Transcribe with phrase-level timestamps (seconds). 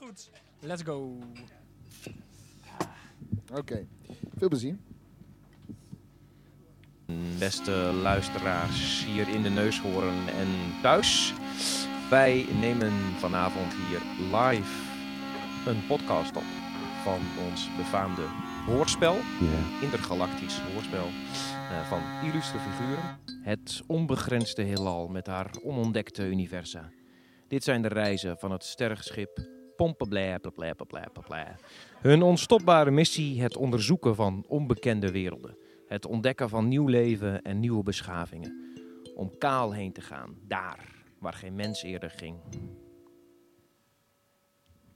[0.00, 0.30] Goed,
[0.60, 1.18] let's go.
[3.54, 3.86] Oké,
[4.36, 4.76] veel plezier.
[7.38, 10.48] Beste luisteraars hier in de neushoorn en
[10.82, 11.34] thuis.
[12.10, 14.00] Wij nemen vanavond hier
[14.38, 14.90] live
[15.66, 16.48] een podcast op
[17.02, 18.24] van ons befaamde
[18.66, 19.16] hoorspel.
[19.82, 23.18] Intergalactisch hoorspel eh, van illustre figuren.
[23.42, 26.90] Het onbegrensde heelal met haar onontdekte universa.
[27.48, 31.56] Dit zijn de reizen van het sterrenschip Pompeblé, pleplé, pleplé, pleplé.
[32.00, 35.56] Hun onstopbare missie het onderzoeken van onbekende werelden.
[35.86, 38.74] Het ontdekken van nieuw leven en nieuwe beschavingen.
[39.14, 42.38] Om kaal heen te gaan, daar waar geen mens eerder ging.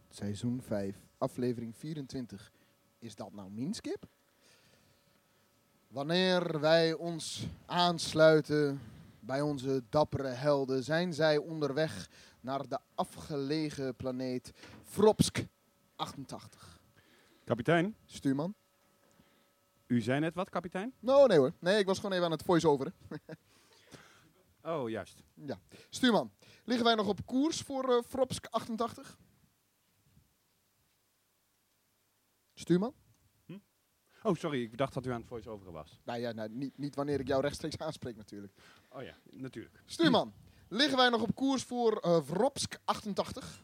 [0.08, 2.52] Seizoen 5, aflevering 24.
[2.98, 4.06] Is dat nou Minskip?
[5.88, 8.80] Wanneer wij ons aansluiten
[9.24, 12.10] bij onze dappere helden, zijn zij onderweg
[12.40, 15.44] naar de afgelegen planeet Fropsk
[15.96, 16.80] 88.
[17.44, 18.54] Kapitein, Stuurman?
[19.86, 20.94] u zei net wat, kapitein?
[20.98, 21.52] No, nee hoor.
[21.58, 22.94] Nee, ik was gewoon even aan het voice-overen.
[24.66, 25.22] Oh, juist.
[25.88, 26.32] Stuurman,
[26.64, 29.18] liggen wij nog op koers voor eh Fropsk 88?
[32.54, 32.94] Stuurman?
[34.26, 36.00] Oh, sorry, ik dacht dat u aan het voice-overen was.
[36.04, 38.52] Nou ja, nou, niet, niet wanneer ik jou rechtstreeks aanspreek natuurlijk.
[38.88, 39.82] Oh ja, natuurlijk.
[39.86, 40.32] Stuurman,
[40.68, 43.62] liggen wij nog op koers voor eh Vropsk 88?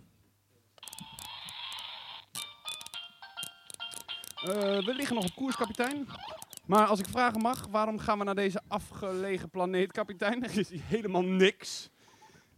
[4.34, 6.06] Eh, we liggen nog op koers, kapitein.
[6.66, 10.42] Maar als ik vragen mag, waarom gaan we naar deze afgelegen planeet, kapitein?
[10.44, 11.90] Er is hier helemaal niks.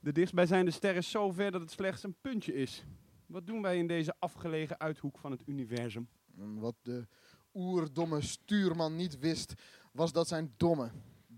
[0.00, 2.84] De dichtstbijzijnde ster is zo ver dat het slechts een puntje is.
[3.26, 6.08] Wat doen wij in deze afgelegen uithoek van het universum?
[6.34, 7.06] Wat de
[7.54, 9.54] oerdomme stuurman niet wist,
[9.92, 10.90] was dat zijn domme,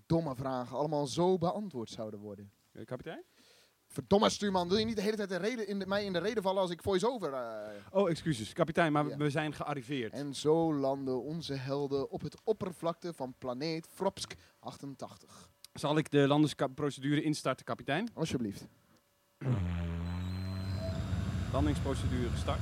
[0.07, 2.51] domme vragen allemaal zo beantwoord zouden worden.
[2.73, 3.23] Eh, kapitein?
[3.87, 6.19] Verdomme stuurman, wil je niet de hele tijd de reden in de, mij in de
[6.19, 7.33] reden vallen als ik voice-over...
[7.33, 9.17] eh, Oh, excuses, kapitein, maar Ja.
[9.17, 10.13] we zijn gearriveerd.
[10.13, 15.51] En zo landen onze helden op het oppervlakte van planeet Fropsk 88.
[15.73, 18.09] Zal ik de landingsprocedure instarten, kapitein?
[18.15, 18.67] Alsjeblieft.
[21.53, 22.61] Landingsprocedure gestart.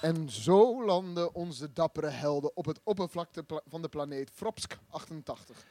[0.00, 5.66] En zo landen onze dappere helden op het oppervlakte van de planeet Fropsk 88.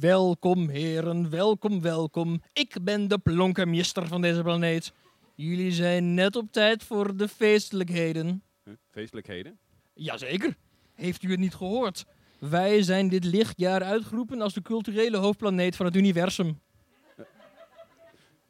[0.00, 2.42] Welkom heren, welkom, welkom.
[2.52, 4.92] Ik ben de plonkermeester van deze planeet.
[5.34, 8.42] Jullie zijn net op tijd voor de feestelijkheden.
[8.64, 9.58] Huh, feestelijkheden.
[9.94, 10.56] Jazeker.
[10.94, 12.04] Heeft u het niet gehoord?
[12.38, 16.60] Wij zijn dit lichtjaar uitgeroepen als de culturele hoofdplaneet van het universum.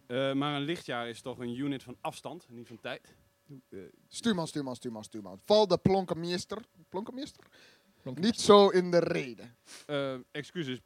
[0.06, 3.16] Eh, maar een lichtjaar is toch een unit van afstand, niet van tijd?
[3.70, 3.78] Eh,
[4.08, 5.40] Stuurman, stuurman, stuurman, stuurman.
[5.44, 5.78] Val de.
[5.78, 6.58] Plonkermeester?
[8.02, 9.54] Plonker- Niet zo in de reden.
[9.86, 10.78] eh, excuses.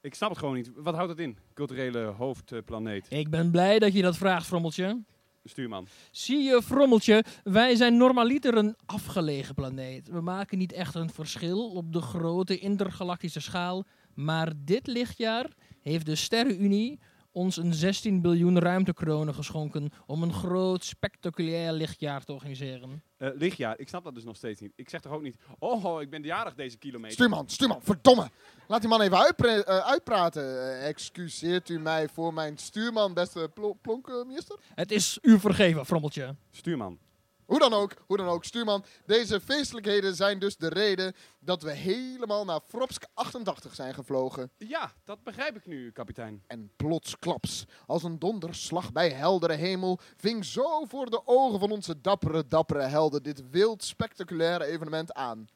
[0.00, 0.70] Ik snap het gewoon niet.
[0.74, 1.38] Wat houdt het in?
[1.54, 3.06] Culturele hoofdplaneet.
[3.08, 5.02] Ik ben blij dat je dat vraagt, Frommeltje.
[5.44, 5.86] Stuurman.
[6.10, 10.08] Zie je, Frommeltje, wij zijn normaliter een afgelegen planeet.
[10.08, 13.84] We maken niet echt een verschil op de grote intergalactische schaal.
[14.14, 16.98] Maar dit lichtjaar heeft de Sterrenunie
[17.36, 23.02] ons een 16 biljoen ruimtekronen geschonken om een groot, spectaculair lichtjaar te organiseren.
[23.16, 24.72] Eh, lichtjaar, ik snap dat dus nog steeds niet.
[24.76, 27.12] Ik zeg toch ook niet, oh, oh, ik ben jarig deze kilometer.
[27.12, 28.30] Stuurman, stuurman, verdomme.
[28.68, 30.42] Laat die man even uitpre- eh, uitpraten.
[30.42, 33.50] Eh, excuseert u mij voor mijn stuurman, beste
[33.82, 34.58] plonkermeester?
[34.74, 36.34] Het is u vergeven, Frommeltje.
[36.50, 36.98] Stuurman.
[37.46, 38.84] Hoe dan ook, hoe dan ook, stuurman.
[39.06, 44.50] Deze feestelijkheden zijn dus de reden dat we helemaal naar Fropsk 88 zijn gevlogen.
[44.56, 46.42] Ja, dat begrijp ik nu, kapitein.
[46.46, 52.00] En plotsklaps, als een donderslag bij heldere hemel, ving zo voor de ogen van onze
[52.00, 55.46] dappere, dappere helden dit wild spectaculaire evenement aan.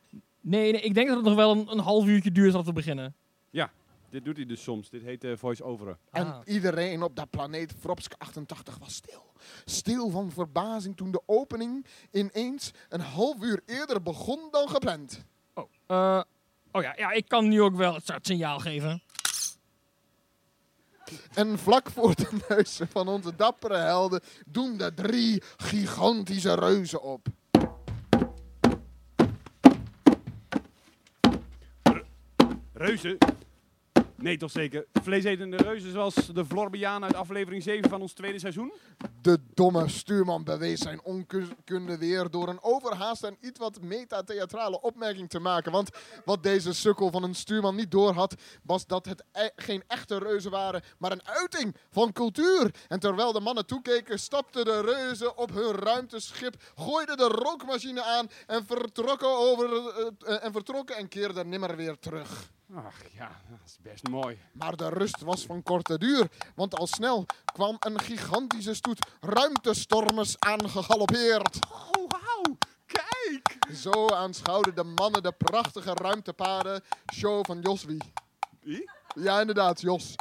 [0.41, 2.73] Nee, nee, ik denk dat het nog wel een, een half uurtje duurt om te
[2.73, 3.15] beginnen.
[4.11, 4.91] Dit doet hij dus soms.
[4.91, 5.99] Dit heet eh, voice-overen.
[6.11, 6.41] En Ah.
[6.45, 9.30] iedereen op dat planeet Fropsk 88 was stil.
[9.65, 15.25] Stil van verbazing toen de opening ineens een half uur eerder begon dan gepland.
[15.87, 16.23] Eh,
[16.73, 19.03] oh ja, ja, ik kan nu ook wel het startsignaal geven.
[21.35, 27.27] En vlak voor de neuzen van onze dappere helden doen de drie gigantische reuzen op.
[32.73, 33.19] Reuzen?
[34.21, 34.87] Nee, toch zeker.
[35.03, 38.73] Vleesetende reuzen zoals de Florbiaan uit aflevering 7 van ons tweede seizoen?
[39.23, 45.29] De domme stuurman bewees zijn onkunde weer door een overhaast en iets wat metatheatrale opmerking
[45.29, 45.73] te maken.
[45.73, 45.91] Want
[46.25, 50.51] wat deze sukkel van een stuurman niet doorhad, was dat het e- geen echte reuzen
[50.51, 52.75] waren, maar een uiting van cultuur.
[52.89, 58.31] En terwijl de mannen toekeken, stapten de reuzen op hun ruimteschip, gooiden de rookmachine aan
[58.47, 62.51] en vertrokken, over, eh, eh, en, vertrokken en keerden nimmer weer terug.
[62.75, 64.39] Ach ja, dat is best mooi.
[64.53, 70.39] Maar de rust was van korte duur, want al snel kwam een gigantische stoet ruimtestormers
[70.39, 71.59] aangegalopeerd.
[71.71, 72.57] Oh, wauw.
[72.87, 73.75] Kijk.
[73.75, 76.83] Zo aanschouwden de mannen de prachtige ruimtepaden
[77.15, 78.13] show van Jos Wie.
[78.61, 78.91] Wie?
[79.15, 80.15] Ja, inderdaad, Jos.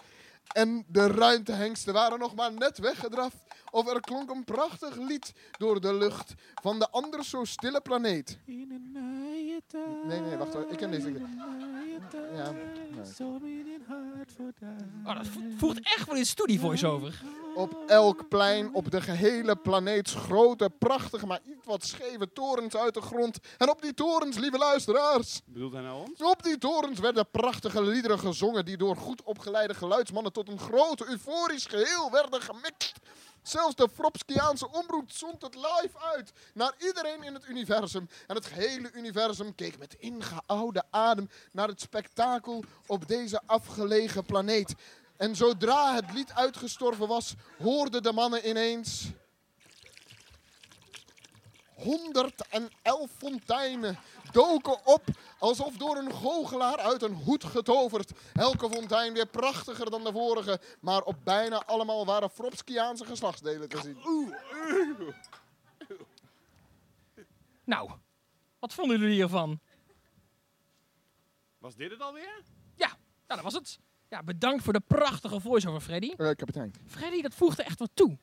[0.48, 3.38] En de ruimtehengsten waren nog maar net weggedraft
[3.72, 8.38] of er klonk een prachtig lied door de lucht van de anders zo stille planeet.
[8.46, 10.04] In een tijd.
[10.06, 10.66] Nee, nee, wacht hoor.
[10.70, 11.08] Ik ken deze.
[11.08, 12.38] In een naaie tijd.
[12.38, 12.54] Ja.
[15.06, 17.22] Oh, dat vo- voegt echt wel in studie voice-over.
[17.56, 22.94] Op elk plein op de gehele planeet grote, prachtige, maar iets wat scheve torens uit
[22.94, 23.38] de grond.
[23.58, 26.22] En op die torens, lieve luisteraars, Bedoelt hij nou ons?
[26.22, 31.02] op die torens werden prachtige liederen gezongen die door goed opgeleide geluidsmannen tot een groot
[31.08, 33.00] euforisch geheel werden gemixt.
[33.50, 38.10] Zelfs de Fropskiaanse omroep zond het live uit naar iedereen in het universum.
[38.28, 44.76] En het gehele universum keek met ingeoude adem naar het spektakel op deze afgelegen planeet.
[45.18, 49.08] En zodra het lied uitgestorven was, hoorden de mannen ineens...
[51.74, 54.00] 111 fonteinen
[54.32, 55.04] doken op
[55.40, 58.12] alsof door een goochelaar uit een hoed getoverd.
[58.34, 63.82] Elke fontein weer prachtiger dan de vorige, maar op bijna allemaal waren Fropskiaanse geslachtsdelen te
[63.82, 63.98] zien.
[67.64, 67.92] Nou,
[68.60, 69.60] wat vonden jullie hiervan?
[71.58, 72.44] Was dit het alweer?
[72.76, 72.88] Ja,
[73.28, 73.80] nou, dat was het.
[74.10, 76.14] Ja, bedankt voor de prachtige voice-over, Freddy.
[76.18, 76.74] Eh, kapitein.
[76.88, 78.18] Freddy, dat voegde echt wat toe.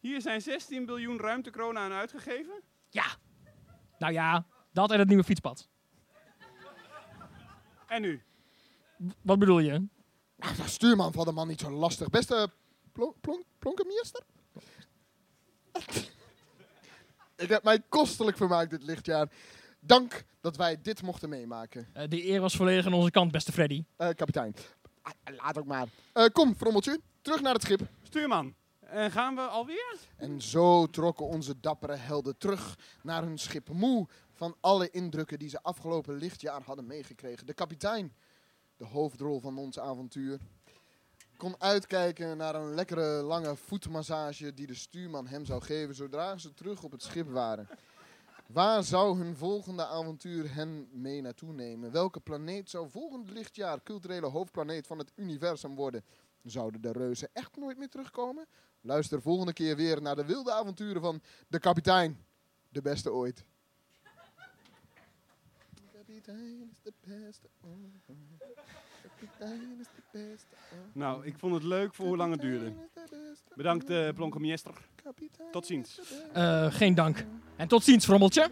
[0.00, 2.62] Hier zijn 16 biljoen ruimtekronen aan uitgegeven.
[2.90, 3.04] Ja.
[3.98, 5.68] Nou ja, dat en het nieuwe fietspad.
[7.86, 8.22] En nu?
[9.22, 9.70] Wat bedoel je?
[10.36, 12.10] Nou, de stuurman van de man niet zo lastig.
[12.10, 12.50] Beste
[12.92, 14.22] plon, plon, plonkenmeester?
[17.36, 19.28] Ik heb mij kostelijk vermaakt dit lichtjaar.
[19.80, 21.88] Dank dat wij dit mochten meemaken.
[21.92, 23.84] Eh, de eer was volledig aan onze kant, beste Freddy.
[23.96, 24.54] Eh, kapitein.
[25.02, 25.86] Ah, laat ook maar.
[26.12, 27.00] Eh, kom, Frommeltje.
[27.22, 27.80] Terug naar het schip.
[28.02, 28.54] Stuurman.
[28.80, 29.96] En gaan we alweer?
[30.16, 33.68] En zo trokken onze dappere helden terug naar hun schip.
[33.68, 34.08] Moe
[34.42, 37.46] van alle indrukken die ze afgelopen lichtjaar hadden meegekregen.
[37.46, 38.14] De kapitein,
[38.76, 40.38] de hoofdrol van ons avontuur,
[41.36, 46.54] kon uitkijken naar een lekkere lange voetmassage die de stuurman hem zou geven zodra ze
[46.54, 47.68] terug op het schip waren.
[48.46, 51.92] Waar zou hun volgende avontuur hen mee naartoe nemen?
[51.92, 56.04] Welke planeet zou volgend lichtjaar culturele hoofdplaneet van het universum worden?
[56.42, 58.46] Zouden de reuzen echt nooit meer terugkomen?
[58.80, 62.24] Luister volgende keer weer naar de wilde avonturen van de kapitein.
[62.68, 63.36] De beste ooit.
[63.36, 63.50] De kapitein
[65.72, 65.92] is de beste ooit.
[65.92, 66.11] De kapitein is de beste ooit.
[70.92, 72.72] Nou, ik vond het leuk voor hoe lang het duurde.
[73.54, 74.08] Bedankt, eh.
[75.04, 76.00] Kapitein Tot ziens.
[76.32, 77.24] Eh, geen dank.
[77.56, 78.50] En tot ziens, Frommeltje.